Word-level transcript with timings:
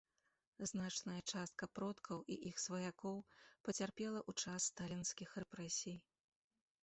Значная 0.69 1.17
частка 1.31 1.65
продкаў 1.79 2.23
і 2.35 2.37
іх 2.51 2.55
сваякоў 2.65 3.17
пацярпела 3.69 4.19
ў 4.29 4.45
час 4.45 4.61
сталінскіх 4.71 5.29
рэпрэсій. 5.43 5.95